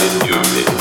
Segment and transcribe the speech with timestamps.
[0.00, 0.71] in your midst.